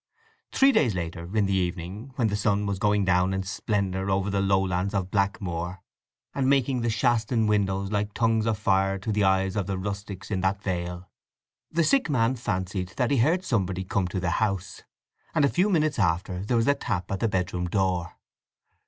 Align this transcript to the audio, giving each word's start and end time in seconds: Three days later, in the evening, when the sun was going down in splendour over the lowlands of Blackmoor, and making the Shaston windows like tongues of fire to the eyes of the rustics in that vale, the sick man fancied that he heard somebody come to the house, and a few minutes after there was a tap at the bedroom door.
Three 0.51 0.71
days 0.71 0.95
later, 0.95 1.29
in 1.37 1.45
the 1.45 1.53
evening, 1.53 2.11
when 2.15 2.29
the 2.29 2.35
sun 2.35 2.65
was 2.65 2.79
going 2.79 3.05
down 3.05 3.35
in 3.35 3.43
splendour 3.43 4.09
over 4.09 4.31
the 4.31 4.41
lowlands 4.41 4.95
of 4.95 5.11
Blackmoor, 5.11 5.79
and 6.33 6.49
making 6.49 6.81
the 6.81 6.89
Shaston 6.89 7.45
windows 7.45 7.91
like 7.91 8.15
tongues 8.15 8.47
of 8.47 8.57
fire 8.57 8.97
to 8.97 9.11
the 9.11 9.23
eyes 9.23 9.55
of 9.55 9.67
the 9.67 9.77
rustics 9.77 10.31
in 10.31 10.41
that 10.41 10.63
vale, 10.63 11.07
the 11.69 11.83
sick 11.83 12.09
man 12.09 12.33
fancied 12.33 12.93
that 12.97 13.11
he 13.11 13.17
heard 13.17 13.43
somebody 13.45 13.83
come 13.83 14.07
to 14.07 14.19
the 14.19 14.31
house, 14.31 14.81
and 15.35 15.45
a 15.45 15.49
few 15.49 15.69
minutes 15.69 15.99
after 15.99 16.43
there 16.43 16.57
was 16.57 16.67
a 16.67 16.73
tap 16.73 17.11
at 17.11 17.19
the 17.19 17.27
bedroom 17.29 17.67
door. 17.67 18.15